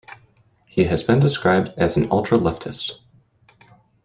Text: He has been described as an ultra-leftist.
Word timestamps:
He 0.65 0.85
has 0.85 1.03
been 1.03 1.19
described 1.19 1.73
as 1.77 1.95
an 1.95 2.07
ultra-leftist. 2.09 2.93